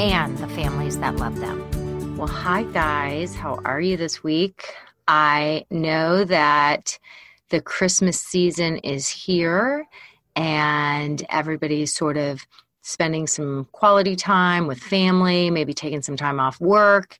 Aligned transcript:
and 0.00 0.38
the 0.38 0.48
families 0.48 0.98
that 0.98 1.16
love 1.16 1.38
them. 1.40 2.16
Well, 2.16 2.26
hi, 2.26 2.62
guys. 2.62 3.34
How 3.34 3.60
are 3.66 3.82
you 3.82 3.98
this 3.98 4.22
week? 4.24 4.72
I 5.06 5.66
know 5.70 6.24
that 6.24 6.98
the 7.50 7.60
Christmas 7.60 8.18
season 8.18 8.78
is 8.78 9.08
here 9.08 9.84
and 10.34 11.22
everybody's 11.28 11.92
sort 11.92 12.16
of 12.16 12.46
spending 12.80 13.26
some 13.26 13.68
quality 13.72 14.16
time 14.16 14.66
with 14.66 14.78
family, 14.78 15.50
maybe 15.50 15.74
taking 15.74 16.00
some 16.00 16.16
time 16.16 16.40
off 16.40 16.58
work. 16.62 17.18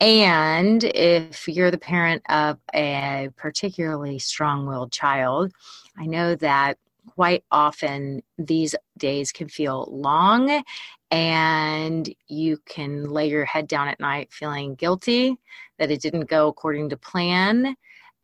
And 0.00 0.82
if 0.82 1.46
you're 1.46 1.70
the 1.70 1.78
parent 1.78 2.24
of 2.28 2.58
a 2.74 3.30
particularly 3.36 4.18
strong 4.18 4.66
willed 4.66 4.90
child, 4.90 5.52
I 5.96 6.06
know 6.06 6.34
that 6.34 6.76
quite 7.16 7.44
often 7.50 8.22
these 8.36 8.74
days 8.98 9.32
can 9.32 9.48
feel 9.48 9.88
long 9.90 10.62
and 11.10 12.14
you 12.28 12.58
can 12.66 13.04
lay 13.10 13.28
your 13.28 13.46
head 13.46 13.66
down 13.66 13.88
at 13.88 13.98
night 13.98 14.30
feeling 14.30 14.74
guilty 14.74 15.34
that 15.78 15.90
it 15.90 16.02
didn't 16.02 16.28
go 16.28 16.48
according 16.48 16.90
to 16.90 16.96
plan 16.96 17.74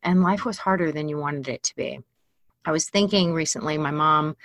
and 0.03 0.23
life 0.23 0.45
was 0.45 0.59
harder 0.59 0.93
than 0.93 1.09
you 1.09 1.17
wanted 1.17 1.49
it 1.49 1.63
to 1.63 1.75
be. 1.75 2.01
I 2.65 2.71
was 2.71 2.89
thinking 2.89 3.33
recently, 3.33 3.79
my 3.79 3.91
mom 3.91 4.37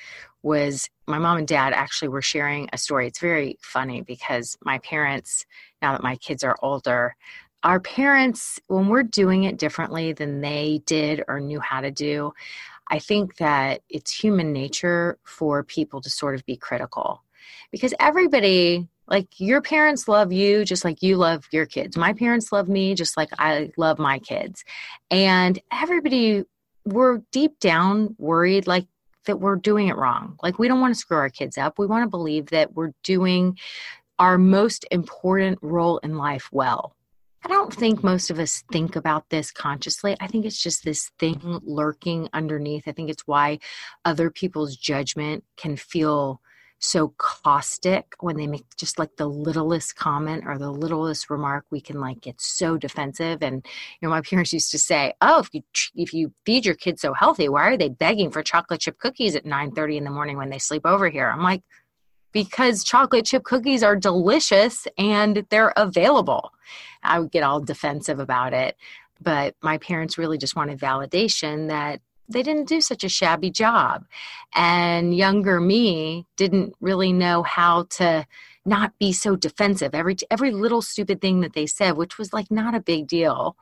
was, 0.43 0.89
my 1.07 1.19
mom 1.19 1.37
and 1.37 1.47
dad 1.47 1.73
actually 1.73 2.07
were 2.07 2.21
sharing 2.21 2.69
a 2.71 2.77
story. 2.77 3.07
It's 3.07 3.19
very 3.19 3.57
funny 3.61 4.01
because 4.01 4.57
my 4.63 4.79
parents, 4.79 5.45
now 5.81 5.91
that 5.91 6.03
my 6.03 6.15
kids 6.15 6.43
are 6.43 6.55
older, 6.61 7.15
our 7.63 7.79
parents, 7.79 8.59
when 8.67 8.87
we're 8.87 9.03
doing 9.03 9.43
it 9.43 9.57
differently 9.57 10.13
than 10.13 10.41
they 10.41 10.81
did 10.85 11.23
or 11.27 11.39
knew 11.39 11.59
how 11.59 11.81
to 11.81 11.91
do, 11.91 12.33
I 12.89 12.99
think 12.99 13.37
that 13.37 13.81
it's 13.89 14.11
human 14.11 14.53
nature 14.53 15.17
for 15.23 15.63
people 15.63 16.01
to 16.01 16.09
sort 16.09 16.35
of 16.35 16.45
be 16.45 16.57
critical 16.57 17.23
because 17.71 17.93
everybody 17.99 18.87
like 19.07 19.27
your 19.39 19.61
parents 19.61 20.07
love 20.07 20.33
you 20.33 20.65
just 20.65 20.83
like 20.83 21.01
you 21.01 21.15
love 21.15 21.45
your 21.51 21.65
kids. 21.65 21.95
My 21.97 22.13
parents 22.13 22.51
love 22.51 22.67
me 22.67 22.93
just 22.93 23.15
like 23.15 23.29
i 23.39 23.71
love 23.77 23.99
my 23.99 24.19
kids. 24.19 24.63
And 25.09 25.59
everybody 25.71 26.43
we're 26.85 27.19
deep 27.31 27.59
down 27.59 28.15
worried 28.17 28.67
like 28.67 28.87
that 29.25 29.39
we're 29.39 29.55
doing 29.57 29.87
it 29.87 29.95
wrong. 29.95 30.37
Like 30.41 30.59
we 30.59 30.67
don't 30.67 30.81
want 30.81 30.93
to 30.93 30.99
screw 30.99 31.17
our 31.17 31.29
kids 31.29 31.57
up. 31.57 31.77
We 31.77 31.85
want 31.85 32.03
to 32.03 32.09
believe 32.09 32.47
that 32.47 32.73
we're 32.73 32.93
doing 33.03 33.57
our 34.19 34.37
most 34.37 34.85
important 34.91 35.59
role 35.61 35.99
in 35.99 36.17
life 36.17 36.49
well 36.51 36.96
I 37.43 37.49
don't 37.49 37.73
think 37.73 38.03
most 38.03 38.29
of 38.29 38.39
us 38.39 38.63
think 38.71 38.95
about 38.95 39.29
this 39.29 39.51
consciously. 39.51 40.17
I 40.19 40.27
think 40.27 40.45
it's 40.45 40.61
just 40.61 40.83
this 40.83 41.11
thing 41.19 41.61
lurking 41.63 42.29
underneath. 42.33 42.87
I 42.87 42.91
think 42.91 43.09
it's 43.09 43.27
why 43.27 43.59
other 44.03 44.29
people's 44.29 44.75
judgment 44.75 45.43
can 45.55 45.77
feel 45.77 46.41
so 46.79 47.13
caustic 47.17 48.13
when 48.19 48.37
they 48.37 48.47
make 48.47 48.63
just 48.77 48.99
like 48.99 49.15
the 49.17 49.27
littlest 49.27 49.95
comment 49.95 50.43
or 50.45 50.57
the 50.57 50.69
littlest 50.69 51.29
remark 51.29 51.65
we 51.71 51.81
can 51.81 51.99
like 51.99 52.21
get 52.21 52.39
so 52.39 52.77
defensive 52.77 53.41
and 53.41 53.65
you 53.99 54.07
know 54.07 54.09
my 54.09 54.21
parents 54.29 54.53
used 54.53 54.69
to 54.71 54.77
say 54.77 55.13
oh 55.21 55.39
if 55.39 55.49
you 55.53 55.63
if 55.95 56.13
you 56.13 56.31
feed 56.45 56.65
your 56.65 56.75
kids 56.75 57.01
so 57.01 57.13
healthy 57.13 57.49
why 57.49 57.63
are 57.63 57.77
they 57.77 57.89
begging 57.89 58.29
for 58.29 58.43
chocolate 58.43 58.79
chip 58.79 58.99
cookies 58.99 59.35
at 59.35 59.45
9 59.45 59.71
30 59.71 59.97
in 59.97 60.03
the 60.03 60.11
morning 60.11 60.37
when 60.37 60.49
they 60.49 60.59
sleep 60.59 60.85
over 60.85 61.09
here 61.09 61.29
i'm 61.29 61.41
like 61.41 61.63
because 62.31 62.83
chocolate 62.83 63.25
chip 63.25 63.43
cookies 63.43 63.83
are 63.83 63.95
delicious 63.95 64.87
and 64.97 65.45
they're 65.49 65.73
available 65.77 66.51
i 67.03 67.19
would 67.19 67.31
get 67.31 67.43
all 67.43 67.59
defensive 67.59 68.19
about 68.19 68.53
it 68.53 68.75
but 69.21 69.55
my 69.61 69.77
parents 69.77 70.17
really 70.17 70.37
just 70.37 70.55
wanted 70.55 70.79
validation 70.79 71.67
that 71.67 72.01
they 72.29 72.43
didn't 72.43 72.67
do 72.67 72.81
such 72.81 73.03
a 73.03 73.09
shabby 73.09 73.49
job. 73.49 74.05
And 74.53 75.15
younger 75.15 75.61
me 75.61 76.25
didn't 76.35 76.75
really 76.81 77.13
know 77.13 77.43
how 77.43 77.83
to 77.91 78.25
not 78.65 78.97
be 78.99 79.13
so 79.13 79.35
defensive. 79.35 79.95
Every 79.95 80.17
every 80.29 80.51
little 80.51 80.81
stupid 80.81 81.21
thing 81.21 81.39
that 81.41 81.53
they 81.53 81.65
said, 81.65 81.95
which 81.95 82.17
was 82.17 82.33
like 82.33 82.51
not 82.51 82.75
a 82.75 82.81
big 82.81 83.07
deal, 83.07 83.55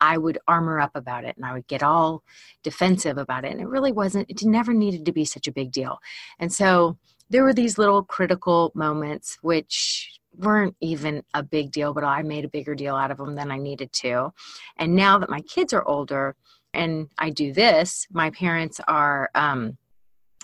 I 0.00 0.16
would 0.18 0.38
armor 0.48 0.80
up 0.80 0.92
about 0.94 1.24
it 1.24 1.36
and 1.36 1.44
I 1.44 1.52
would 1.52 1.66
get 1.66 1.82
all 1.82 2.22
defensive 2.62 3.18
about 3.18 3.44
it. 3.44 3.52
And 3.52 3.60
it 3.60 3.68
really 3.68 3.92
wasn't, 3.92 4.30
it 4.30 4.42
never 4.44 4.72
needed 4.72 5.04
to 5.06 5.12
be 5.12 5.24
such 5.24 5.46
a 5.46 5.52
big 5.52 5.72
deal. 5.72 5.98
And 6.38 6.52
so 6.52 6.98
there 7.30 7.42
were 7.42 7.54
these 7.54 7.78
little 7.78 8.02
critical 8.02 8.72
moments 8.74 9.38
which 9.42 10.20
weren't 10.36 10.76
even 10.80 11.22
a 11.34 11.42
big 11.42 11.72
deal, 11.72 11.94
but 11.94 12.04
I 12.04 12.22
made 12.22 12.44
a 12.44 12.48
bigger 12.48 12.74
deal 12.74 12.94
out 12.94 13.10
of 13.10 13.16
them 13.18 13.34
than 13.34 13.50
I 13.50 13.58
needed 13.58 13.92
to. 13.94 14.32
And 14.76 14.94
now 14.94 15.18
that 15.18 15.30
my 15.30 15.40
kids 15.40 15.72
are 15.72 15.86
older, 15.86 16.36
and 16.74 17.08
I 17.18 17.30
do 17.30 17.52
this, 17.52 18.06
my 18.12 18.30
parents 18.30 18.80
are, 18.86 19.30
um, 19.34 19.78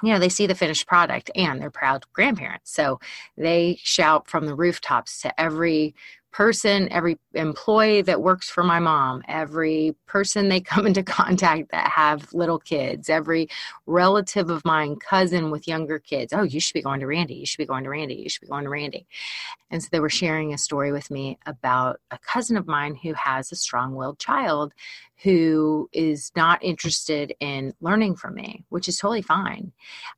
you 0.03 0.13
know, 0.13 0.19
they 0.19 0.31
see 0.31 0.47
the 0.47 0.55
finished 0.55 0.87
product 0.87 1.31
and 1.37 1.61
they're 1.61 1.71
proud 1.71 2.05
grandparents. 2.13 2.73
So 2.73 2.99
they 3.37 3.79
shout 3.83 4.29
from 4.29 4.47
the 4.47 4.55
rooftops 4.55 5.21
to 5.23 5.41
every 5.41 5.95
person, 6.33 6.91
every 6.91 7.19
employee 7.35 8.03
that 8.03 8.23
works 8.23 8.49
for 8.49 8.65
my 8.65 8.79
mom, 8.79 9.23
every 9.29 9.95
person 10.07 10.49
they 10.49 10.61
come 10.61 10.87
into 10.89 11.03
contact 11.03 11.71
that 11.71 11.89
have 11.91 12.33
little 12.33 12.59
kids, 12.59 13.09
every 13.09 13.49
relative 13.87 14.51
of 14.51 14.65
mine, 14.65 14.97
cousin 14.97 15.51
with 15.51 15.69
younger 15.69 15.99
kids. 15.99 16.33
Oh, 16.33 16.43
you 16.43 16.61
should 16.61 16.75
be 16.75 16.83
going 16.83 17.01
to 17.01 17.07
Randi. 17.07 17.35
You 17.35 17.47
should 17.47 17.59
be 17.59 17.67
going 17.67 17.85
to 17.85 17.91
Randi. 17.91 18.15
You 18.15 18.29
should 18.29 18.41
be 18.41 18.49
going 18.49 18.65
to 18.65 18.71
Randi. 18.71 19.07
And 19.71 19.83
so 19.83 19.89
they 19.93 20.01
were 20.01 20.11
sharing 20.11 20.53
a 20.53 20.59
story 20.59 20.93
with 20.93 21.11
me 21.11 21.39
about 21.47 22.01
a 22.11 22.19
cousin 22.19 22.57
of 22.57 22.67
mine 22.67 22.95
who 22.95 23.15
has 23.15 23.53
a 23.53 23.57
strong 23.57 23.95
willed 23.95 24.19
child 24.19 24.73
who 25.23 25.89
is 25.93 26.33
not 26.35 26.63
interested 26.65 27.33
in 27.39 27.73
learning 27.81 28.17
from 28.17 28.35
me, 28.35 28.65
which 28.71 28.89
is 28.89 28.99
totally 28.99 29.23
fine. 29.23 29.73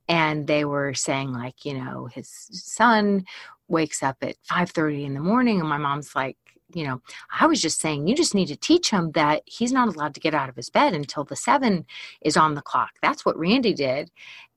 And 0.09 0.47
they 0.47 0.65
were 0.65 0.95
saying, 0.95 1.33
like, 1.33 1.65
you 1.65 1.75
know, 1.75 2.07
his 2.07 2.29
son 2.51 3.27
wakes 3.69 4.03
up 4.03 4.17
at 4.23 4.37
5:30 4.51 5.05
in 5.05 5.15
the 5.15 5.21
morning 5.21 5.61
and 5.61 5.69
my 5.69 5.79
mom's 5.79 6.15
like 6.15 6.37
you 6.75 6.85
know 6.85 7.01
i 7.41 7.47
was 7.47 7.61
just 7.61 7.81
saying 7.81 8.07
you 8.07 8.15
just 8.15 8.35
need 8.35 8.49
to 8.49 8.57
teach 8.57 8.91
him 8.91 9.13
that 9.13 9.43
he's 9.47 9.73
not 9.73 9.89
allowed 9.89 10.15
to 10.15 10.21
get 10.21 10.35
out 10.35 10.49
of 10.49 10.57
his 10.57 10.71
bed 10.71 10.95
until 10.95 11.25
the 11.25 11.37
seven 11.37 11.85
is 12.23 12.37
on 12.37 12.55
the 12.55 12.63
clock. 12.63 12.91
That's 13.03 13.25
what 13.25 13.39
Randi 13.39 13.75
did 13.75 14.11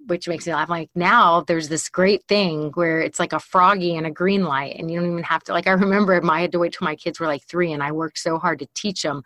which 0.06 0.28
makes 0.28 0.46
me 0.46 0.54
laugh. 0.54 0.70
Like 0.70 0.90
now 0.96 1.42
there's 1.42 1.70
this 1.70 1.90
great 1.90 2.24
thing 2.28 2.72
where 2.76 3.02
it's 3.02 3.20
like 3.20 3.34
a 3.34 3.40
froggy 3.40 3.96
and 3.96 4.06
a 4.06 4.12
green 4.12 4.44
light 4.44 4.76
and 4.78 4.90
you 4.90 5.00
don't 5.00 5.12
even 5.12 5.24
have 5.24 5.44
to 5.46 5.54
like 5.54 5.68
i 5.68 5.72
remember 5.72 6.20
i 6.30 6.42
had 6.42 6.52
to 6.52 6.60
wait 6.60 6.74
till 6.74 6.86
my 6.86 6.96
kids 6.96 7.20
were 7.20 7.28
like 7.28 7.44
three 7.44 7.72
and 7.72 7.84
i 7.84 7.92
worked 7.92 8.18
so 8.18 8.38
hard 8.38 8.60
to 8.60 8.68
teach 8.74 9.02
them 9.02 9.24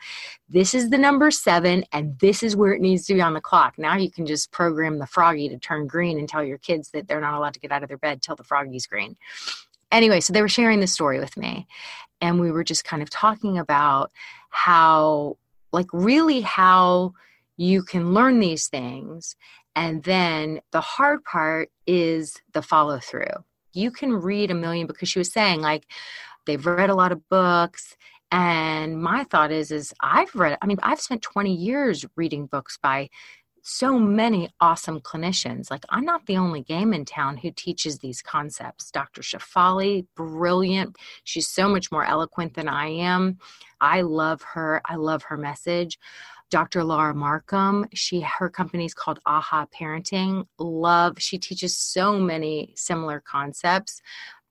this 0.49 0.73
is 0.73 0.89
the 0.89 0.97
number 0.97 1.29
seven 1.29 1.83
and 1.91 2.17
this 2.19 2.41
is 2.43 2.55
where 2.55 2.73
it 2.73 2.81
needs 2.81 3.05
to 3.05 3.13
be 3.13 3.21
on 3.21 3.33
the 3.33 3.41
clock. 3.41 3.75
Now 3.77 3.95
you 3.95 4.11
can 4.11 4.25
just 4.25 4.51
program 4.51 4.97
the 4.97 5.07
froggy 5.07 5.49
to 5.49 5.57
turn 5.57 5.87
green 5.87 6.19
and 6.19 6.27
tell 6.27 6.43
your 6.43 6.57
kids 6.57 6.91
that 6.91 7.07
they're 7.07 7.21
not 7.21 7.35
allowed 7.35 7.53
to 7.53 7.59
get 7.59 7.71
out 7.71 7.83
of 7.83 7.89
their 7.89 7.97
bed 7.97 8.21
till 8.21 8.35
the 8.35 8.43
froggy's 8.43 8.87
green 8.87 9.15
anyway, 9.91 10.19
so 10.19 10.33
they 10.33 10.41
were 10.41 10.47
sharing 10.49 10.79
this 10.79 10.93
story 10.93 11.19
with 11.19 11.37
me. 11.37 11.67
And 12.19 12.39
we 12.39 12.51
were 12.51 12.63
just 12.63 12.83
kind 12.83 13.01
of 13.01 13.09
talking 13.09 13.57
about 13.57 14.11
how, 14.49 15.37
like, 15.71 15.87
really 15.91 16.41
how 16.41 17.13
you 17.57 17.83
can 17.83 18.13
learn 18.13 18.39
these 18.39 18.67
things. 18.67 19.35
And 19.75 20.03
then 20.03 20.61
the 20.71 20.81
hard 20.81 21.23
part 21.23 21.69
is 21.87 22.41
the 22.53 22.61
follow 22.61 22.99
through. 22.99 23.43
You 23.73 23.89
can 23.91 24.13
read 24.13 24.51
a 24.51 24.55
million 24.55 24.85
because 24.85 25.09
she 25.09 25.19
was 25.19 25.31
saying, 25.31 25.61
like, 25.61 25.85
they've 26.45 26.65
read 26.65 26.89
a 26.89 26.95
lot 26.95 27.11
of 27.11 27.27
books 27.29 27.95
and 28.31 29.01
my 29.01 29.23
thought 29.25 29.51
is 29.51 29.71
is 29.71 29.93
i've 29.99 30.33
read 30.35 30.57
i 30.61 30.65
mean 30.65 30.77
i've 30.83 31.01
spent 31.01 31.21
20 31.21 31.53
years 31.53 32.05
reading 32.15 32.45
books 32.45 32.77
by 32.81 33.09
so 33.63 33.97
many 33.97 34.49
awesome 34.59 34.99
clinicians. 34.99 35.69
Like, 35.69 35.83
I'm 35.89 36.05
not 36.05 36.25
the 36.25 36.37
only 36.37 36.61
game 36.61 36.93
in 36.93 37.05
town 37.05 37.37
who 37.37 37.51
teaches 37.51 37.99
these 37.99 38.21
concepts. 38.21 38.91
Dr. 38.91 39.21
Shefali, 39.21 40.05
brilliant. 40.15 40.95
She's 41.23 41.47
so 41.47 41.67
much 41.69 41.91
more 41.91 42.05
eloquent 42.05 42.53
than 42.53 42.67
I 42.67 42.87
am. 42.87 43.37
I 43.79 44.01
love 44.01 44.41
her. 44.41 44.81
I 44.85 44.95
love 44.95 45.23
her 45.23 45.37
message. 45.37 45.97
Dr. 46.51 46.83
Laura 46.83 47.15
Markham, 47.15 47.87
she 47.93 48.19
her 48.19 48.49
company 48.49 48.83
is 48.83 48.93
called 48.93 49.19
Aha 49.25 49.65
Parenting. 49.73 50.45
Love, 50.59 51.15
she 51.17 51.37
teaches 51.37 51.77
so 51.77 52.19
many 52.19 52.73
similar 52.75 53.21
concepts. 53.21 54.01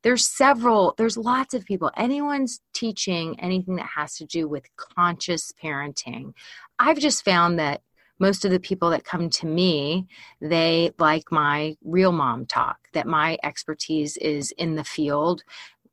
There's 0.03 0.27
several, 0.27 0.95
there's 0.97 1.19
lots 1.19 1.53
of 1.53 1.67
people. 1.67 1.91
Anyone's 1.95 2.61
teaching 2.73 3.39
anything 3.39 3.77
that 3.77 3.91
has 3.97 4.17
to 4.17 4.25
do 4.25 4.49
with 4.49 4.65
conscious 4.77 5.53
parenting. 5.62 6.33
I've 6.79 6.99
just 6.99 7.23
found 7.23 7.59
that 7.59 7.83
most 8.20 8.44
of 8.44 8.50
the 8.50 8.61
people 8.61 8.90
that 8.90 9.05
come 9.05 9.31
to 9.31 9.46
me, 9.46 10.06
they 10.40 10.93
like 10.99 11.32
my 11.32 11.76
real 11.82 12.12
mom 12.12 12.46
talk, 12.46 12.78
that 12.93 13.06
my 13.06 13.38
expertise 13.43 14.17
is 14.19 14.52
in 14.52 14.76
the 14.76 14.84
field 14.84 15.43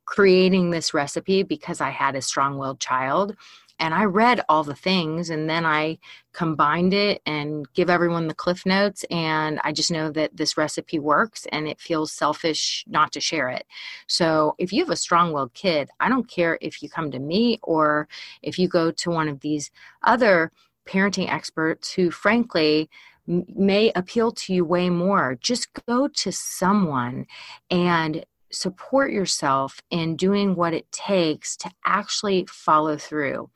creating 0.08 0.70
this 0.70 0.94
recipe 0.94 1.42
because 1.42 1.82
I 1.82 1.90
had 1.90 2.16
a 2.16 2.22
strong 2.22 2.56
willed 2.56 2.80
child. 2.80 3.36
And 3.80 3.94
I 3.94 4.06
read 4.06 4.40
all 4.48 4.64
the 4.64 4.74
things 4.74 5.30
and 5.30 5.48
then 5.48 5.64
I 5.64 5.98
combined 6.32 6.94
it 6.94 7.20
and 7.26 7.70
give 7.74 7.90
everyone 7.90 8.26
the 8.26 8.34
cliff 8.34 8.66
notes. 8.66 9.04
And 9.10 9.60
I 9.62 9.72
just 9.72 9.90
know 9.90 10.10
that 10.12 10.36
this 10.36 10.56
recipe 10.56 10.98
works 10.98 11.46
and 11.52 11.68
it 11.68 11.78
feels 11.78 12.10
selfish 12.10 12.84
not 12.88 13.12
to 13.12 13.20
share 13.20 13.50
it. 13.50 13.66
So 14.08 14.56
if 14.58 14.72
you 14.72 14.82
have 14.82 14.90
a 14.90 14.96
strong 14.96 15.32
willed 15.32 15.54
kid, 15.54 15.90
I 16.00 16.08
don't 16.08 16.28
care 16.28 16.58
if 16.60 16.82
you 16.82 16.88
come 16.88 17.10
to 17.12 17.20
me 17.20 17.60
or 17.62 18.08
if 18.42 18.58
you 18.58 18.66
go 18.66 18.90
to 18.90 19.10
one 19.10 19.28
of 19.28 19.40
these 19.40 19.70
other 20.02 20.50
parenting 20.88 21.30
experts 21.30 21.92
who, 21.92 22.10
frankly, 22.10 22.88
may 23.28 23.92
appeal 23.94 24.32
to 24.32 24.54
you 24.54 24.64
way 24.64 24.88
more. 24.88 25.38
Just 25.40 25.68
go 25.86 26.08
to 26.08 26.32
someone 26.32 27.26
and 27.70 28.24
support 28.50 29.12
yourself 29.12 29.80
in 29.90 30.16
doing 30.16 30.54
what 30.54 30.72
it 30.72 30.90
takes 30.90 31.56
to 31.58 31.70
actually 31.84 32.46
follow 32.48 32.96
through. 32.96 33.50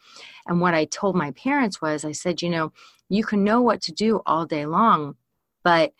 And 0.47 0.61
what 0.61 0.75
I 0.75 0.85
told 0.85 1.17
my 1.17 1.31
parents 1.31 1.81
was 1.81 2.05
I 2.05 2.13
said, 2.13 2.43
you 2.43 2.51
know, 2.51 2.73
you 3.09 3.25
can 3.25 3.45
know 3.45 3.63
what 3.63 3.81
to 3.83 3.93
do 3.93 4.21
all 4.27 4.45
day 4.45 4.67
long, 4.67 5.17
but 5.65 5.93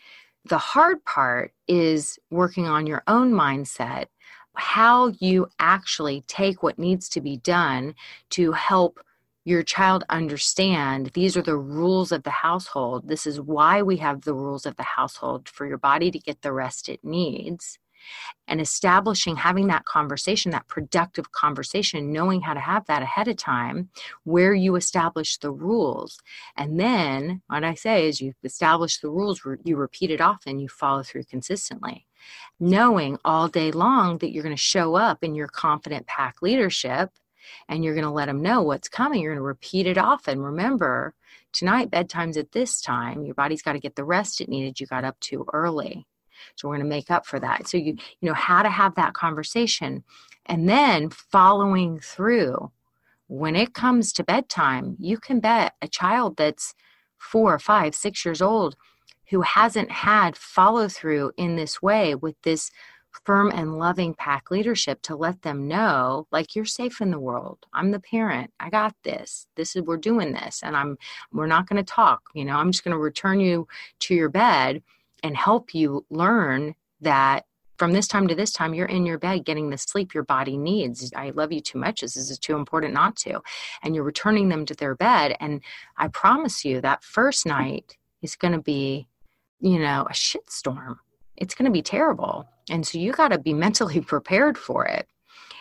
the 0.45 0.59
hard 0.59 1.05
part 1.05 1.53
is 1.69 2.19
working 2.31 2.67
on 2.67 2.87
your 2.87 3.03
own 3.07 3.33
mindset, 3.33 4.07
how 4.55 5.09
you 5.21 5.47
actually 5.59 6.23
take 6.27 6.63
what 6.63 6.79
needs 6.79 7.09
to 7.11 7.21
be 7.21 7.39
done 7.39 7.95
to 8.31 8.53
help 8.53 8.99
your 9.45 9.63
child 9.63 10.05
understand 10.09 11.11
these 11.15 11.37
are 11.37 11.43
the 11.43 11.57
rules 11.57 12.13
of 12.13 12.23
the 12.23 12.31
household. 12.31 13.09
This 13.09 13.27
is 13.27 13.41
why 13.41 13.83
we 13.83 13.97
have 13.97 14.23
the 14.23 14.35
rules 14.35 14.67
of 14.67 14.77
the 14.77 14.83
household 14.83 15.49
for 15.49 15.67
your 15.67 15.79
body 15.79 16.11
to 16.11 16.19
get 16.19 16.43
the 16.43 16.53
rest 16.53 16.89
it 16.89 17.01
needs. 17.03 17.79
And 18.49 18.61
establishing, 18.61 19.37
having 19.37 19.69
that 19.69 19.85
conversation, 19.85 20.51
that 20.51 20.67
productive 20.67 21.31
conversation, 21.31 22.13
knowing 22.13 22.41
how 22.41 22.55
to 22.55 22.61
have 22.61 22.85
that 22.87 23.03
ahead 23.03 23.29
of 23.29 23.37
time, 23.37 23.91
where 24.25 24.55
you 24.55 24.75
establish 24.75 25.39
the 25.39 25.53
rules. 25.53 26.19
And 26.57 26.81
then 26.81 27.43
what 27.47 27.63
I 27.63 27.75
say 27.75 28.09
is 28.09 28.21
you 28.21 28.35
establish 28.43 28.99
the 28.99 29.09
rules, 29.09 29.41
you 29.65 29.77
repeat 29.77 30.11
it 30.11 30.21
often, 30.21 30.59
you 30.59 30.69
follow 30.69 31.05
through 31.05 31.25
consistently 31.25 32.07
knowing 32.61 33.19
all 33.25 33.49
day 33.49 33.73
long 33.73 34.19
that 34.19 34.31
you're 34.31 34.45
going 34.45 34.55
to 34.55 34.61
show 34.61 34.95
up 34.95 35.25
in 35.25 35.35
your 35.35 35.49
confident 35.49 36.07
pack 36.07 36.41
leadership 36.41 37.11
and 37.69 37.85
you're 37.85 37.95
going 37.95 38.05
to 38.05 38.11
let 38.11 38.27
them 38.27 38.43
know 38.43 38.63
what's 38.63 38.89
coming. 38.89 39.21
You're 39.21 39.33
going 39.33 39.43
to 39.43 39.47
repeat 39.47 39.87
it 39.87 39.99
often. 39.99 40.41
Remember, 40.41 41.15
tonight, 41.53 41.91
bedtime's 41.91 42.37
at 42.37 42.53
this 42.53 42.81
time. 42.81 43.25
Your 43.25 43.35
body's 43.35 43.63
got 43.63 43.73
to 43.75 43.81
get 43.81 43.97
the 43.97 44.05
rest 44.05 44.41
it 44.41 44.49
needed. 44.49 44.81
You 44.81 44.87
got 44.87 45.05
up 45.05 45.19
too 45.21 45.47
early. 45.53 46.07
So 46.57 46.69
we're 46.69 46.77
going 46.77 46.87
to 46.87 46.95
make 46.95 47.11
up 47.11 47.27
for 47.27 47.39
that. 47.41 47.69
So 47.69 47.77
you 47.77 47.97
you 48.21 48.29
know 48.29 48.35
how 48.35 48.63
to 48.63 48.69
have 48.69 48.95
that 48.97 49.15
conversation 49.15 50.05
and 50.47 50.69
then 50.69 51.11
following 51.11 52.01
through. 52.01 52.71
When 53.29 53.57
it 53.57 53.73
comes 53.73 54.13
to 54.15 54.25
bedtime, 54.25 54.97
you 54.99 55.17
can 55.17 55.41
bet 55.41 55.75
a 55.81 55.89
child 55.89 56.37
that's 56.37 56.75
four, 57.17 57.59
five, 57.59 57.95
six 57.95 58.25
years 58.25 58.43
old 58.43 58.77
who 59.31 59.41
hasn't 59.41 59.91
had 59.91 60.37
follow 60.37 60.89
through 60.89 61.33
in 61.39 61.57
this 61.57 61.81
way 61.81 62.15
with 62.15 62.35
this 62.43 62.71
firm 63.25 63.51
and 63.55 63.79
loving 63.79 64.15
pack 64.15 64.51
leadership 64.51 65.03
to 65.03 65.17
let 65.17 65.43
them 65.43 65.69
know 65.69 66.27
like 66.31 66.55
you're 66.55 66.65
safe 66.65 67.01
in 67.01 67.11
the 67.11 67.19
world. 67.19 67.59
I'm 67.73 67.91
the 67.91 68.01
parent. 68.01 68.51
I 68.59 68.71
got 68.71 68.95
this. 69.05 69.47
This 69.57 69.77
is 69.77 69.83
we're 69.83 69.97
doing 69.97 70.33
this 70.33 70.63
and 70.63 70.77
i'm 70.77 70.97
we're 71.33 71.47
not 71.47 71.69
going 71.69 71.83
to 71.83 71.93
talk 71.93 72.23
you 72.35 72.45
know? 72.45 72.57
I'm 72.57 72.73
just 72.73 72.85
going 72.85 72.95
to 72.95 72.99
return 72.99 73.41
you 73.41 73.67
to 74.01 74.15
your 74.15 74.29
bed 74.29 74.83
and 75.23 75.37
help 75.37 75.75
you 75.75 76.05
learn 76.11 76.75
that 77.01 77.45
from 77.79 77.93
this 77.93 78.07
time 78.07 78.29
to 78.29 78.35
this 78.35 78.53
time 78.53 78.75
you're 78.75 78.87
in 78.87 79.07
your 79.07 79.19
bed 79.19 79.45
getting 79.45 79.71
the 79.71 79.79
sleep 79.79 80.15
your 80.15 80.25
body 80.25 80.57
needs. 80.57 81.13
I 81.17 81.31
love 81.31 81.53
you 81.53 81.61
too 81.61 81.79
much. 81.79 82.01
This 82.01 82.17
is 82.17 82.39
too 82.39 82.55
important 82.55 82.95
not 82.95 83.17
to. 83.17 83.41
And 83.83 83.95
you're 83.95 84.05
returning 84.05 84.49
them 84.49 84.67
to 84.67 84.75
their 84.75 84.95
bed 84.95 85.37
and 85.41 85.61
i 85.97 86.09
promise 86.09 86.65
you 86.65 86.81
that 86.81 87.05
first 87.05 87.47
night 87.47 87.97
is 88.23 88.37
going 88.37 88.53
to 88.53 88.61
be 88.61 89.09
you 89.61 89.79
know 89.79 90.07
a 90.09 90.13
shitstorm 90.13 90.97
it's 91.37 91.55
going 91.55 91.67
to 91.67 91.73
be 91.73 91.83
terrible. 91.83 92.49
And 92.71 92.87
so 92.87 92.99
you 92.99 93.13
got 93.13 93.29
to 93.29 93.39
be 93.39 93.55
mentally 93.55 94.01
prepared 94.15 94.59
for 94.59 94.87
it. 94.87 95.07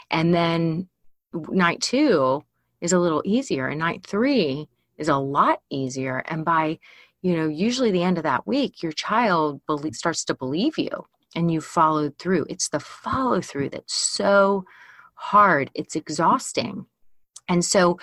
And 0.10 0.34
then 0.34 0.90
night 1.34 1.82
two 1.82 2.44
is 2.82 2.94
a 2.94 3.00
little 3.00 3.22
easier, 3.26 3.68
and 3.68 3.80
night 3.80 4.06
three 4.06 4.68
is 4.98 5.08
a 5.08 5.18
lot 5.18 5.62
easier. 5.70 6.24
And 6.28 6.44
by, 6.44 6.80
you 7.22 7.36
know, 7.36 7.48
usually 7.48 7.92
the 7.92 8.04
end 8.04 8.18
of 8.18 8.24
that 8.24 8.46
week, 8.46 8.84
your 8.84 8.92
child 8.92 9.62
starts 9.94 10.26
to 10.26 10.36
believe 10.36 10.78
you 10.78 11.06
and 11.36 11.52
you 11.52 11.62
followed 11.62 12.18
through. 12.18 12.46
It's 12.50 12.70
the 12.70 12.80
follow 12.80 13.42
through 13.42 13.70
that's 13.70 13.94
so 13.94 14.66
hard, 15.16 15.70
it's 15.74 15.96
exhausting. 15.96 16.86
And 17.48 17.64
so, 17.64 18.00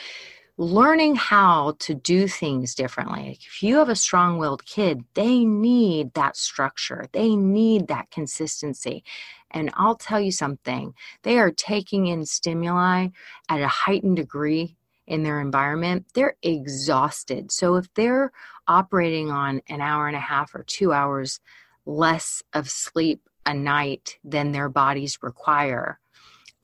learning 0.60 1.14
how 1.14 1.76
to 1.78 1.94
do 1.94 2.26
things 2.26 2.74
differently. 2.74 3.38
If 3.46 3.62
you 3.62 3.76
have 3.76 3.88
a 3.88 3.94
strong 3.94 4.38
willed 4.38 4.66
kid, 4.66 5.04
they 5.14 5.44
need 5.44 6.14
that 6.14 6.36
structure, 6.36 7.06
they 7.12 7.36
need 7.36 7.86
that 7.86 8.10
consistency. 8.10 9.04
And 9.52 9.70
I'll 9.74 9.94
tell 9.94 10.20
you 10.20 10.32
something, 10.32 10.94
they 11.22 11.38
are 11.38 11.52
taking 11.52 12.08
in 12.08 12.26
stimuli 12.26 13.08
at 13.48 13.60
a 13.60 13.68
heightened 13.68 14.16
degree 14.16 14.76
in 15.06 15.22
their 15.22 15.40
environment, 15.40 16.06
they're 16.14 16.36
exhausted. 16.42 17.52
So 17.52 17.76
if 17.76 17.86
they're 17.94 18.32
operating 18.66 19.30
on 19.30 19.62
an 19.68 19.80
hour 19.80 20.08
and 20.08 20.16
a 20.16 20.20
half 20.20 20.54
or 20.54 20.64
two 20.64 20.92
hours 20.92 21.40
less 21.86 22.42
of 22.52 22.68
sleep 22.68 23.22
a 23.46 23.54
night 23.54 24.18
than 24.24 24.52
their 24.52 24.68
bodies 24.68 25.18
require, 25.22 26.00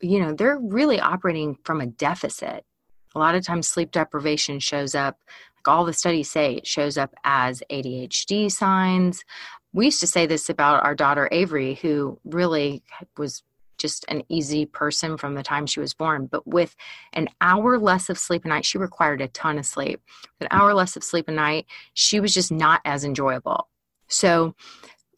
you 0.00 0.18
know, 0.18 0.34
they're 0.34 0.58
really 0.58 1.00
operating 1.00 1.56
from 1.64 1.80
a 1.80 1.86
deficit 1.86 2.66
a 3.14 3.18
lot 3.18 3.34
of 3.34 3.44
times 3.44 3.68
sleep 3.68 3.90
deprivation 3.90 4.58
shows 4.58 4.94
up 4.94 5.18
like 5.56 5.74
all 5.74 5.84
the 5.84 5.92
studies 5.92 6.30
say 6.30 6.56
it 6.56 6.66
shows 6.66 6.98
up 6.98 7.14
as 7.24 7.62
adhd 7.70 8.50
signs. 8.50 9.24
We 9.72 9.86
used 9.86 10.00
to 10.00 10.06
say 10.06 10.26
this 10.26 10.48
about 10.48 10.84
our 10.84 10.94
daughter 10.94 11.28
avery 11.32 11.74
who 11.74 12.18
really 12.24 12.82
was 13.16 13.42
just 13.76 14.04
an 14.08 14.22
easy 14.28 14.66
person 14.66 15.16
from 15.16 15.34
the 15.34 15.42
time 15.42 15.66
she 15.66 15.80
was 15.80 15.94
born 15.94 16.26
but 16.26 16.46
with 16.46 16.76
an 17.12 17.28
hour 17.40 17.76
less 17.78 18.08
of 18.08 18.18
sleep 18.18 18.44
a 18.44 18.48
night 18.48 18.64
she 18.64 18.78
required 18.78 19.20
a 19.20 19.28
ton 19.28 19.58
of 19.58 19.66
sleep. 19.66 20.00
An 20.40 20.48
hour 20.50 20.74
less 20.74 20.96
of 20.96 21.04
sleep 21.04 21.28
a 21.28 21.32
night 21.32 21.66
she 21.94 22.20
was 22.20 22.32
just 22.32 22.52
not 22.52 22.80
as 22.84 23.04
enjoyable. 23.04 23.68
So 24.08 24.54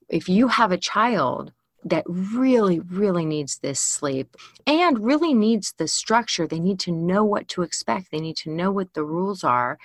if 0.08 0.28
you 0.28 0.48
have 0.48 0.72
a 0.72 0.78
child 0.78 1.52
that 1.84 2.04
really, 2.06 2.80
really 2.80 3.24
needs 3.24 3.58
this 3.58 3.80
sleep 3.80 4.36
and 4.66 5.04
really 5.04 5.32
needs 5.34 5.72
the 5.72 5.86
structure. 5.86 6.46
They 6.46 6.60
need 6.60 6.80
to 6.80 6.92
know 6.92 7.24
what 7.24 7.48
to 7.48 7.62
expect, 7.62 8.10
they 8.10 8.20
need 8.20 8.36
to 8.38 8.50
know 8.50 8.70
what 8.72 8.94
the 8.94 9.04
rules 9.04 9.44
are 9.44 9.78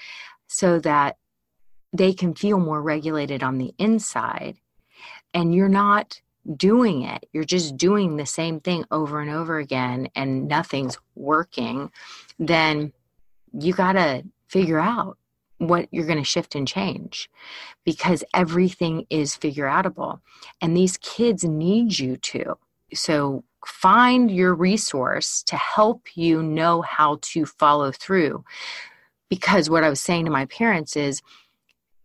so 0.48 0.80
that 0.80 1.18
they 1.94 2.14
can 2.14 2.34
feel 2.34 2.60
more 2.60 2.82
regulated 2.82 3.44
on 3.44 3.58
the 3.58 3.74
inside. 3.78 4.58
And 5.34 5.54
you're 5.54 5.70
not 5.70 6.22
doing 6.58 7.04
it, 7.04 7.26
you're 7.34 7.44
just 7.44 7.78
doing 7.78 8.18
the 8.18 8.26
same 8.26 8.60
thing 8.60 8.86
over 8.90 9.22
and 9.22 9.30
over 9.30 9.60
again, 9.60 10.10
and 10.16 10.48
nothing's 10.48 10.98
working. 11.16 11.92
Then 12.40 12.94
you 13.54 13.74
got 13.74 13.94
to 13.94 14.24
figure 14.48 14.80
out 14.80 15.18
what 15.62 15.88
you're 15.92 16.08
going 16.08 16.18
to 16.18 16.24
shift 16.24 16.56
and 16.56 16.68
change 16.68 17.30
because 17.86 18.24
everything 18.34 19.06
is 19.10 19.36
figure 19.36 19.68
outable 19.68 20.20
and 20.60 20.76
these 20.76 20.98
kids 20.98 21.44
need 21.44 22.00
you 22.00 22.18
to. 22.18 22.58
So 22.94 23.44
find 23.66 24.32
your 24.32 24.56
resource 24.56 25.44
to 25.44 25.56
help 25.56 26.08
you 26.16 26.42
know 26.42 26.82
how 26.82 27.20
to 27.22 27.46
follow 27.46 27.92
through 27.92 28.44
because 29.30 29.70
what 29.70 29.84
i 29.84 29.90
was 29.90 30.02
saying 30.02 30.26
to 30.26 30.32
my 30.32 30.46
parents 30.48 30.96
is 30.96 31.22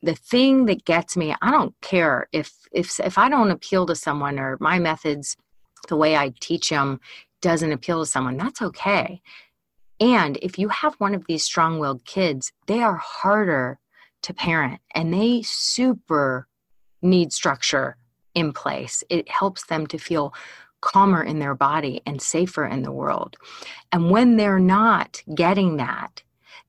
the 0.03 0.15
thing 0.15 0.67
that 0.67 0.85
gets 0.85 1.17
me 1.17 1.35
i 1.41 1.51
don't 1.51 1.75
care 1.81 2.29
if 2.33 2.53
if 2.73 3.01
if 3.01 3.17
i 3.17 3.29
don't 3.29 3.51
appeal 3.51 3.87
to 3.87 3.95
someone 3.95 4.39
or 4.39 4.59
my 4.61 4.79
methods 4.79 5.35
the 5.89 5.97
way 5.97 6.15
i 6.15 6.31
teach 6.41 6.69
them 6.69 7.01
doesn't 7.41 7.73
appeal 7.73 8.01
to 8.01 8.07
someone 8.11 8.37
that's 8.37 8.61
okay 8.61 9.23
and 10.01 10.39
if 10.43 10.59
you 10.59 10.69
have 10.69 10.95
one 10.95 11.15
of 11.15 11.27
these 11.27 11.45
strong 11.45 11.79
willed 11.79 12.05
kids, 12.05 12.53
they 12.67 12.83
are 12.83 12.97
harder 12.97 13.79
to 14.23 14.35
parent 14.35 14.81
and 14.95 15.13
they 15.13 15.43
super 15.43 16.49
need 17.03 17.33
structure 17.33 17.97
in 18.35 18.53
place. 18.53 19.03
It 19.09 19.29
helps 19.31 19.67
them 19.67 19.87
to 19.89 19.99
feel 19.99 20.35
calmer 20.81 21.23
in 21.23 21.39
their 21.39 21.55
body 21.55 22.03
and 22.07 22.21
safer 22.21 22.65
in 22.65 22.83
the 22.83 22.93
world. 22.93 23.37
And 23.93 24.11
when 24.11 24.37
they're 24.37 24.59
not 24.59 25.23
getting 25.35 25.79
that, 25.79 26.23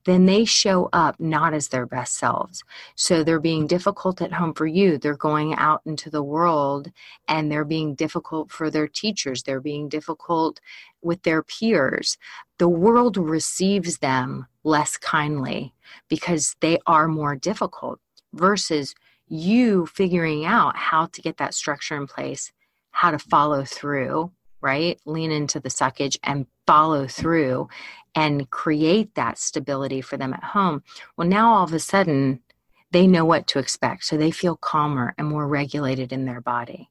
then 0.07 0.25
they 0.25 0.45
show 0.45 0.87
up 0.93 1.19
not 1.19 1.53
as 1.53 1.67
their 1.67 1.85
best 1.85 2.15
selves. 2.15 2.63
So 2.95 3.23
they're 3.23 3.41
being 3.41 3.67
difficult 3.67 4.21
at 4.21 4.31
home 4.31 4.53
for 4.53 4.65
you. 4.65 4.97
They're 4.97 5.17
going 5.17 5.53
out 5.55 5.81
into 5.85 6.09
the 6.09 6.23
world 6.23 6.89
and 7.27 7.51
they're 7.51 7.65
being 7.65 7.93
difficult 7.93 8.49
for 8.49 8.71
their 8.71 8.87
teachers. 8.87 9.43
They're 9.43 9.59
being 9.59 9.89
difficult 9.89 10.61
with 11.01 11.23
their 11.23 11.43
peers. 11.43 12.17
The 12.57 12.69
world 12.69 13.17
receives 13.17 13.97
them 13.97 14.47
less 14.63 14.95
kindly 14.95 15.73
because 16.07 16.55
they 16.61 16.79
are 16.87 17.09
more 17.09 17.35
difficult 17.35 17.99
versus 18.33 18.95
you 19.27 19.87
figuring 19.87 20.45
out 20.45 20.77
how 20.77 21.07
to 21.07 21.21
get 21.21 21.35
that 21.35 21.53
structure 21.53 21.97
in 21.97 22.07
place, 22.07 22.53
how 22.91 23.11
to 23.11 23.19
follow 23.19 23.65
through, 23.65 24.31
right? 24.61 25.01
Lean 25.03 25.31
into 25.31 25.59
the 25.59 25.69
suckage 25.69 26.15
and 26.23 26.47
follow 26.67 27.07
through 27.07 27.69
and 28.13 28.49
create 28.49 29.15
that 29.15 29.37
stability 29.37 30.01
for 30.01 30.17
them 30.17 30.33
at 30.33 30.43
home. 30.43 30.83
Well, 31.15 31.27
now 31.27 31.53
all 31.53 31.63
of 31.63 31.73
a 31.73 31.79
sudden, 31.79 32.41
they 32.91 33.07
know 33.07 33.25
what 33.25 33.47
to 33.47 33.59
expect. 33.59 34.05
So 34.05 34.17
they 34.17 34.31
feel 34.31 34.55
calmer 34.55 35.13
and 35.17 35.27
more 35.27 35.47
regulated 35.47 36.13
in 36.13 36.25
their 36.25 36.41
body. 36.41 36.89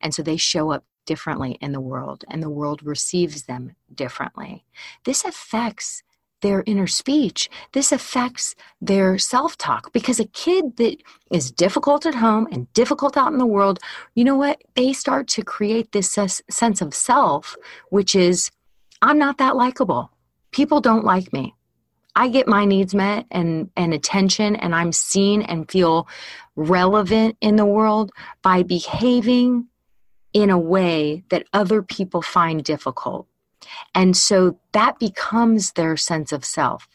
And 0.00 0.14
so 0.14 0.22
they 0.22 0.36
show 0.36 0.70
up 0.72 0.84
differently 1.06 1.52
in 1.60 1.72
the 1.72 1.80
world, 1.80 2.24
and 2.28 2.42
the 2.42 2.50
world 2.50 2.82
receives 2.82 3.44
them 3.44 3.74
differently. 3.94 4.64
This 5.04 5.24
affects 5.24 6.02
their 6.40 6.62
inner 6.66 6.86
speech. 6.86 7.48
This 7.72 7.90
affects 7.90 8.54
their 8.80 9.18
self 9.18 9.56
talk 9.56 9.92
because 9.92 10.20
a 10.20 10.26
kid 10.26 10.76
that 10.76 10.98
is 11.32 11.50
difficult 11.50 12.06
at 12.06 12.14
home 12.14 12.46
and 12.52 12.72
difficult 12.74 13.16
out 13.16 13.32
in 13.32 13.38
the 13.38 13.46
world, 13.46 13.78
you 14.14 14.24
know 14.24 14.36
what? 14.36 14.62
They 14.74 14.92
start 14.92 15.26
to 15.28 15.42
create 15.42 15.92
this 15.92 16.10
sense 16.10 16.80
of 16.80 16.94
self, 16.94 17.56
which 17.90 18.14
is, 18.14 18.50
I'm 19.00 19.18
not 19.18 19.38
that 19.38 19.56
likable 19.56 20.10
people 20.50 20.80
don't 20.80 21.04
like 21.04 21.32
me. 21.32 21.54
I 22.14 22.28
get 22.28 22.48
my 22.48 22.64
needs 22.64 22.94
met 22.94 23.26
and, 23.30 23.70
and 23.76 23.94
attention, 23.94 24.56
and 24.56 24.74
I'm 24.74 24.92
seen 24.92 25.42
and 25.42 25.70
feel 25.70 26.08
relevant 26.56 27.36
in 27.40 27.56
the 27.56 27.66
world 27.66 28.10
by 28.42 28.62
behaving 28.62 29.68
in 30.32 30.50
a 30.50 30.58
way 30.58 31.22
that 31.30 31.46
other 31.52 31.82
people 31.82 32.22
find 32.22 32.64
difficult. 32.64 33.26
And 33.94 34.16
so 34.16 34.58
that 34.72 34.98
becomes 34.98 35.72
their 35.72 35.96
sense 35.96 36.32
of 36.32 36.44
self. 36.44 36.88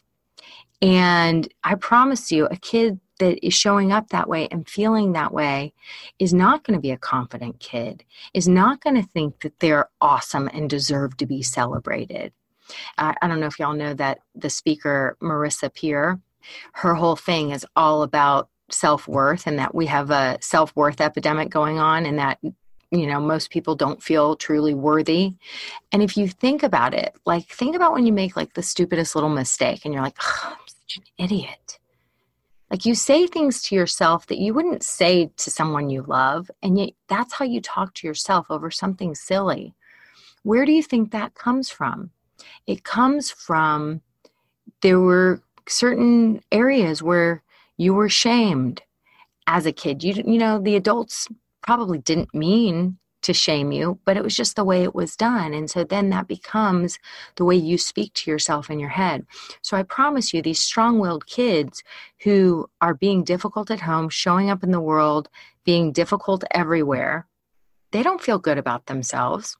And 0.82 1.48
I 1.62 1.76
promise 1.76 2.30
you, 2.30 2.46
a 2.46 2.56
kid 2.56 3.00
that 3.18 3.44
is 3.46 3.54
showing 3.54 3.92
up 3.92 4.08
that 4.08 4.28
way 4.28 4.48
and 4.50 4.68
feeling 4.68 5.12
that 5.12 5.32
way 5.32 5.72
is 6.18 6.34
not 6.34 6.64
going 6.64 6.76
to 6.76 6.82
be 6.82 6.90
a 6.90 6.96
confident 6.96 7.60
kid, 7.60 8.04
is 8.32 8.48
not 8.48 8.82
going 8.82 8.96
to 8.96 9.08
think 9.08 9.40
that 9.40 9.58
they're 9.60 9.88
awesome 10.00 10.48
and 10.52 10.68
deserve 10.68 11.16
to 11.18 11.26
be 11.26 11.42
celebrated. 11.42 12.32
I, 12.98 13.14
I 13.20 13.28
don't 13.28 13.40
know 13.40 13.46
if 13.46 13.58
y'all 13.58 13.74
know 13.74 13.94
that 13.94 14.20
the 14.34 14.50
speaker, 14.50 15.16
Marissa 15.20 15.72
Peer, 15.72 16.20
her 16.72 16.94
whole 16.94 17.16
thing 17.16 17.50
is 17.50 17.66
all 17.76 18.02
about 18.02 18.48
self 18.70 19.06
worth 19.06 19.46
and 19.46 19.58
that 19.58 19.74
we 19.74 19.86
have 19.86 20.10
a 20.10 20.38
self 20.40 20.74
worth 20.74 21.00
epidemic 21.00 21.50
going 21.50 21.78
on 21.78 22.06
and 22.06 22.18
that 22.18 22.38
you 22.42 23.06
know 23.06 23.20
most 23.20 23.50
people 23.50 23.74
don't 23.74 24.02
feel 24.02 24.36
truly 24.36 24.74
worthy 24.74 25.34
and 25.92 26.02
if 26.02 26.16
you 26.16 26.28
think 26.28 26.62
about 26.62 26.94
it 26.94 27.14
like 27.26 27.46
think 27.48 27.76
about 27.76 27.92
when 27.92 28.06
you 28.06 28.12
make 28.12 28.36
like 28.36 28.54
the 28.54 28.62
stupidest 28.62 29.14
little 29.14 29.30
mistake 29.30 29.84
and 29.84 29.92
you're 29.92 30.02
like 30.02 30.16
i'm 30.44 30.56
such 30.66 30.96
an 30.96 31.02
idiot 31.18 31.78
like 32.74 32.84
you 32.84 32.94
say 32.96 33.28
things 33.28 33.62
to 33.62 33.76
yourself 33.76 34.26
that 34.26 34.38
you 34.38 34.52
wouldn't 34.52 34.82
say 34.82 35.30
to 35.36 35.48
someone 35.48 35.90
you 35.90 36.02
love 36.02 36.50
and 36.60 36.76
yet 36.76 36.90
that's 37.06 37.32
how 37.32 37.44
you 37.44 37.60
talk 37.60 37.94
to 37.94 38.04
yourself 38.04 38.46
over 38.50 38.68
something 38.68 39.14
silly 39.14 39.72
where 40.42 40.66
do 40.66 40.72
you 40.72 40.82
think 40.82 41.12
that 41.12 41.34
comes 41.34 41.70
from 41.70 42.10
it 42.66 42.82
comes 42.82 43.30
from 43.30 44.00
there 44.82 44.98
were 44.98 45.40
certain 45.68 46.42
areas 46.50 47.00
where 47.00 47.42
you 47.76 47.94
were 47.94 48.08
shamed 48.08 48.82
as 49.46 49.66
a 49.66 49.72
kid. 49.72 50.02
You 50.02 50.14
you 50.26 50.38
know, 50.38 50.58
the 50.58 50.76
adults 50.76 51.28
probably 51.62 51.98
didn't 51.98 52.34
mean 52.34 52.98
to 53.24 53.32
shame 53.32 53.72
you, 53.72 53.98
but 54.04 54.16
it 54.16 54.22
was 54.22 54.36
just 54.36 54.56
the 54.56 54.64
way 54.64 54.82
it 54.82 54.94
was 54.94 55.16
done. 55.16 55.52
And 55.52 55.70
so 55.70 55.82
then 55.82 56.10
that 56.10 56.28
becomes 56.28 56.98
the 57.36 57.44
way 57.44 57.56
you 57.56 57.76
speak 57.76 58.12
to 58.14 58.30
yourself 58.30 58.70
in 58.70 58.78
your 58.78 58.90
head. 58.90 59.26
So 59.62 59.76
I 59.76 59.82
promise 59.82 60.32
you, 60.32 60.42
these 60.42 60.60
strong 60.60 60.98
willed 60.98 61.26
kids 61.26 61.82
who 62.22 62.68
are 62.80 62.94
being 62.94 63.24
difficult 63.24 63.70
at 63.70 63.80
home, 63.80 64.08
showing 64.08 64.50
up 64.50 64.62
in 64.62 64.70
the 64.70 64.80
world, 64.80 65.28
being 65.64 65.92
difficult 65.92 66.44
everywhere, 66.52 67.26
they 67.92 68.02
don't 68.02 68.22
feel 68.22 68.38
good 68.38 68.58
about 68.58 68.86
themselves. 68.86 69.56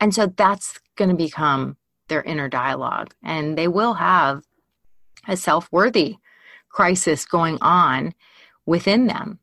And 0.00 0.14
so 0.14 0.26
that's 0.26 0.80
going 0.96 1.10
to 1.10 1.16
become 1.16 1.76
their 2.08 2.22
inner 2.22 2.48
dialogue. 2.48 3.14
And 3.22 3.56
they 3.56 3.68
will 3.68 3.94
have 3.94 4.42
a 5.28 5.36
self 5.36 5.68
worthy 5.70 6.16
crisis 6.70 7.24
going 7.24 7.58
on 7.60 8.14
within 8.66 9.06
them. 9.06 9.38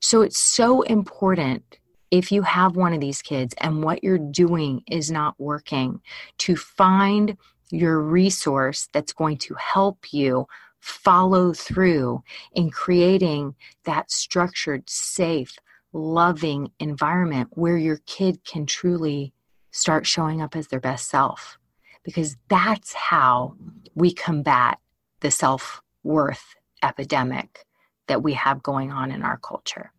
So 0.00 0.22
it's 0.22 0.38
so 0.38 0.82
important 0.82 1.78
if 2.10 2.30
you 2.30 2.42
have 2.42 2.76
one 2.76 2.92
of 2.92 3.00
these 3.00 3.22
kids 3.22 3.54
and 3.58 3.82
what 3.82 4.04
you're 4.04 4.18
doing 4.18 4.82
is 4.90 5.10
not 5.10 5.34
working 5.38 6.00
to 6.38 6.56
find 6.56 7.36
your 7.70 8.00
resource 8.00 8.88
that's 8.92 9.12
going 9.12 9.38
to 9.38 9.54
help 9.54 10.12
you 10.12 10.46
follow 10.80 11.52
through 11.52 12.22
in 12.52 12.70
creating 12.70 13.54
that 13.84 14.10
structured, 14.10 14.88
safe, 14.88 15.56
loving 15.92 16.70
environment 16.78 17.48
where 17.52 17.76
your 17.76 18.00
kid 18.06 18.44
can 18.44 18.66
truly 18.66 19.32
start 19.72 20.06
showing 20.06 20.40
up 20.40 20.54
as 20.54 20.68
their 20.68 20.80
best 20.80 21.08
self 21.08 21.58
because 22.04 22.36
that's 22.48 22.92
how 22.92 23.54
we 23.94 24.12
combat 24.12 24.78
the 25.20 25.30
self 25.30 25.82
worth 26.04 26.54
epidemic 26.82 27.64
that 28.06 28.22
we 28.22 28.32
have 28.34 28.62
going 28.62 28.92
on 28.92 29.10
in 29.10 29.22
our 29.22 29.38
culture. 29.38 29.92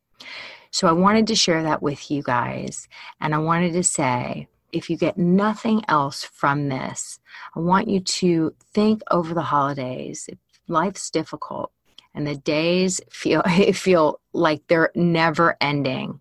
So 0.71 0.88
I 0.88 0.91
wanted 0.91 1.27
to 1.27 1.36
share 1.36 1.63
that 1.63 1.81
with 1.81 2.12
you 2.12 2.24
guys. 2.24 2.88
And 3.21 3.33
I 3.33 3.39
wanted 3.39 3.74
to 3.74 3.83
say, 3.83 4.47
if 4.71 4.89
you 4.89 4.97
get 4.97 5.17
nothing 5.17 5.81
else 5.88 6.24
from 6.24 6.69
this, 6.69 7.19
I 7.55 7.59
want 7.59 7.88
you 7.88 8.00
to 8.00 8.53
think 8.74 9.01
over 9.09 9.33
the 9.33 9.41
holidays. 9.41 10.29
If 10.29 10.38
life's 10.67 11.09
difficult 11.09 11.71
and 12.13 12.27
the 12.27 12.36
days 12.36 13.00
feel 13.09 13.41
feel 13.74 14.19
like 14.33 14.67
they're 14.67 14.91
never 14.95 15.55
ending 15.62 16.19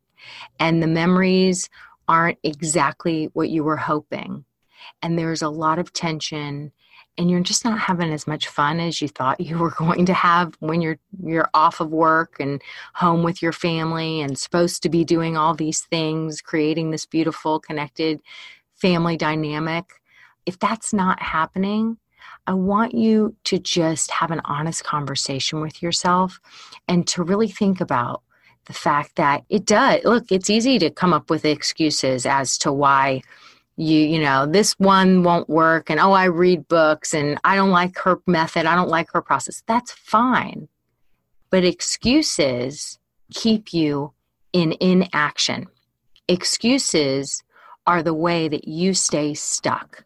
and 0.59 0.83
the 0.83 0.87
memories 0.87 1.69
aren't 2.09 2.39
exactly 2.43 3.31
what 3.33 3.49
you 3.49 3.65
were 3.65 3.77
hoping 3.77 4.45
and 5.03 5.19
there's 5.19 5.43
a 5.43 5.49
lot 5.49 5.79
of 5.79 5.93
tension 5.93 6.73
and 7.19 7.31
you're 7.31 7.41
just 7.41 7.65
not 7.65 7.79
having 7.79 8.13
as 8.13 8.27
much 8.27 8.49
fun 8.49 8.79
as 8.81 9.01
you 9.01 9.09
thought 9.09 9.41
you 9.41 9.59
were 9.59 9.71
going 9.79 10.07
to 10.07 10.15
have 10.15 10.55
when 10.61 10.81
you're 10.81 10.99
you're 11.23 11.49
off 11.55 11.81
of 11.81 11.91
work 11.91 12.37
and 12.41 12.63
home 12.95 13.23
with 13.23 13.43
your 13.43 13.53
family 13.53 14.21
and 14.21 14.39
supposed 14.39 14.83
to 14.83 14.89
be 14.89 15.05
doing 15.05 15.37
all 15.37 15.55
these 15.55 15.81
things 15.81 16.41
creating 16.41 16.91
this 16.91 17.07
beautiful 17.07 17.61
connected 17.61 18.21
family 18.75 19.17
dynamic. 19.17 19.85
If 20.45 20.59
that's 20.59 20.93
not 20.93 21.23
happening 21.23 21.99
I 22.47 22.55
want 22.55 22.95
you 22.95 23.35
to 23.45 23.59
just 23.59 24.11
have 24.13 24.31
an 24.31 24.41
honest 24.45 24.85
conversation 24.85 25.61
with 25.61 25.83
yourself 25.83 26.41
and 26.87 27.07
to 27.09 27.25
really 27.25 27.49
think 27.49 27.81
about 27.81 28.23
the 28.67 28.73
fact 28.73 29.17
that 29.17 29.45
it 29.49 29.65
does 29.65 30.01
look 30.05 30.31
it's 30.31 30.51
easy 30.51 30.79
to 30.79 30.91
come 30.91 31.13
up 31.13 31.31
with 31.31 31.45
excuses 31.45 32.27
as 32.27 32.59
to 32.59 32.73
why 32.73 33.23
you 33.77 33.99
you 34.01 34.19
know 34.19 34.47
this 34.47 34.73
one 34.79 35.23
won't 35.23 35.49
work 35.49 35.91
and 35.91 36.01
oh 36.01 36.13
i 36.13 36.25
read 36.25 36.67
books 36.67 37.13
and 37.13 37.39
i 37.45 37.55
don't 37.55 37.71
like 37.71 37.97
her 37.99 38.19
method 38.27 38.65
i 38.65 38.75
don't 38.75 38.89
like 38.89 39.11
her 39.13 39.23
process 39.23 39.63
that's 39.67 39.93
fine. 39.93 40.69
But 41.51 41.65
excuses 41.65 42.99
keep 43.33 43.73
you 43.73 44.13
in 44.53 44.75
inaction. 44.81 45.67
Excuses 46.29 47.43
are 47.87 48.03
the 48.03 48.15
way 48.15 48.49
that 48.49 48.67
you 48.67 48.95
stay 48.95 49.35
stuck. 49.35 50.05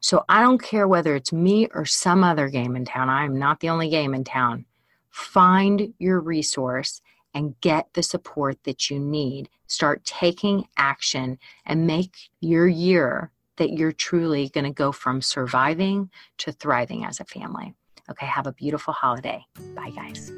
So 0.00 0.24
i 0.28 0.40
don't 0.40 0.62
care 0.62 0.86
whether 0.86 1.16
it's 1.16 1.32
me 1.32 1.68
or 1.74 1.86
some 1.86 2.22
other 2.22 2.48
game 2.48 2.76
in 2.76 2.84
town 2.84 3.08
i'm 3.08 3.38
not 3.38 3.60
the 3.60 3.70
only 3.70 3.88
game 3.88 4.14
in 4.14 4.24
town. 4.24 4.66
Find 5.10 5.94
your 5.98 6.20
resource 6.20 7.00
and 7.34 7.60
get 7.60 7.88
the 7.94 8.02
support 8.02 8.58
that 8.64 8.90
you 8.90 8.98
need. 8.98 9.48
Start 9.66 10.04
taking 10.04 10.66
action 10.76 11.38
and 11.64 11.86
make 11.86 12.30
your 12.40 12.66
year 12.66 13.30
that 13.56 13.70
you're 13.72 13.92
truly 13.92 14.48
going 14.48 14.64
to 14.64 14.70
go 14.70 14.90
from 14.90 15.20
surviving 15.20 16.10
to 16.38 16.50
thriving 16.50 17.04
as 17.04 17.20
a 17.20 17.24
family. 17.24 17.74
Okay, 18.10 18.26
have 18.26 18.46
a 18.46 18.52
beautiful 18.52 18.92
holiday. 18.92 19.44
Bye, 19.76 19.90
guys. 19.90 20.32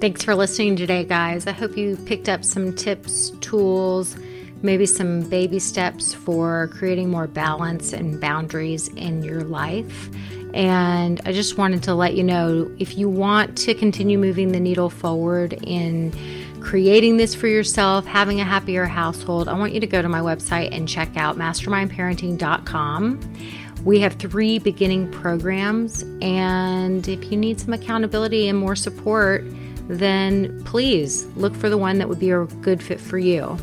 Thanks 0.00 0.24
for 0.24 0.34
listening 0.34 0.74
today, 0.74 1.04
guys. 1.04 1.46
I 1.46 1.52
hope 1.52 1.76
you 1.76 1.96
picked 2.06 2.28
up 2.28 2.44
some 2.44 2.74
tips, 2.74 3.30
tools, 3.40 4.16
maybe 4.62 4.86
some 4.86 5.22
baby 5.22 5.58
steps 5.58 6.14
for 6.14 6.68
creating 6.68 7.10
more 7.10 7.26
balance 7.26 7.92
and 7.92 8.20
boundaries 8.20 8.88
in 8.88 9.22
your 9.22 9.42
life 9.42 10.10
And 10.54 11.20
I 11.24 11.32
just 11.32 11.56
wanted 11.56 11.82
to 11.84 11.94
let 11.94 12.14
you 12.14 12.22
know 12.22 12.70
if 12.78 12.98
you 12.98 13.08
want 13.08 13.56
to 13.58 13.74
continue 13.74 14.18
moving 14.18 14.52
the 14.52 14.60
needle 14.60 14.90
forward 14.90 15.54
in 15.62 16.12
creating 16.60 17.16
this 17.16 17.34
for 17.34 17.46
yourself, 17.48 18.06
having 18.06 18.40
a 18.40 18.44
happier 18.44 18.84
household, 18.84 19.48
I 19.48 19.58
want 19.58 19.72
you 19.72 19.80
to 19.80 19.86
go 19.86 20.02
to 20.02 20.08
my 20.08 20.20
website 20.20 20.74
and 20.74 20.88
check 20.88 21.16
out 21.16 21.36
mastermindparenting.com. 21.36 23.20
We 23.84 23.98
have 24.00 24.14
three 24.14 24.58
beginning 24.60 25.10
programs, 25.10 26.02
and 26.20 27.08
if 27.08 27.32
you 27.32 27.36
need 27.36 27.58
some 27.58 27.72
accountability 27.72 28.46
and 28.46 28.56
more 28.56 28.76
support, 28.76 29.44
then 29.88 30.62
please 30.64 31.24
look 31.34 31.54
for 31.56 31.68
the 31.68 31.78
one 31.78 31.98
that 31.98 32.08
would 32.08 32.20
be 32.20 32.30
a 32.30 32.44
good 32.44 32.80
fit 32.80 33.00
for 33.00 33.18
you. 33.18 33.58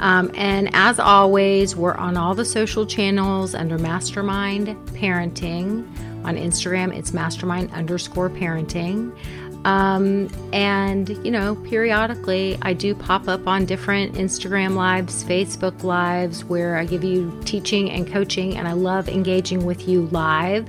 Um, 0.00 0.30
and 0.34 0.68
as 0.74 0.98
always, 0.98 1.74
we're 1.74 1.94
on 1.94 2.16
all 2.16 2.34
the 2.34 2.44
social 2.44 2.86
channels 2.86 3.54
under 3.54 3.78
Mastermind 3.78 4.68
Parenting. 4.92 5.86
On 6.24 6.36
Instagram, 6.36 6.94
it's 6.96 7.14
mastermind 7.14 7.70
underscore 7.72 8.28
parenting. 8.28 9.16
Um, 9.64 10.28
and, 10.52 11.08
you 11.24 11.30
know, 11.32 11.56
periodically 11.56 12.56
I 12.62 12.72
do 12.72 12.94
pop 12.94 13.26
up 13.26 13.48
on 13.48 13.64
different 13.64 14.14
Instagram 14.14 14.74
lives, 14.76 15.24
Facebook 15.24 15.82
lives, 15.82 16.44
where 16.44 16.76
I 16.76 16.84
give 16.84 17.02
you 17.02 17.40
teaching 17.44 17.90
and 17.90 18.06
coaching, 18.06 18.56
and 18.56 18.68
I 18.68 18.74
love 18.74 19.08
engaging 19.08 19.66
with 19.66 19.88
you 19.88 20.02
live 20.06 20.68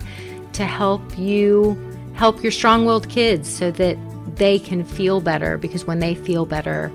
to 0.54 0.66
help 0.66 1.18
you 1.18 1.78
help 2.16 2.42
your 2.42 2.52
strong 2.52 2.86
willed 2.86 3.08
kids 3.10 3.48
so 3.48 3.70
that 3.70 3.98
they 4.36 4.58
can 4.58 4.84
feel 4.84 5.22
better 5.22 5.58
because 5.58 5.86
when 5.86 6.00
they 6.00 6.16
feel 6.16 6.48
better, 6.48 6.92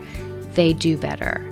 they 0.55 0.73
do 0.73 0.97
better. 0.97 1.51